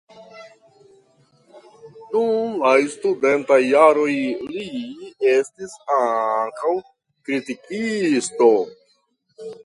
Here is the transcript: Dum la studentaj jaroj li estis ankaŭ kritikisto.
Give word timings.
Dum 2.13 2.55
la 2.61 2.71
studentaj 2.93 3.57
jaroj 3.65 4.15
li 4.53 4.63
estis 5.33 5.75
ankaŭ 5.97 6.73
kritikisto. 7.29 8.49